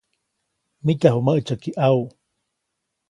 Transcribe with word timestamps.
Mityaju 0.85 1.19
mäʼtsyäki 1.25 1.69
ʼawu. 1.77 2.03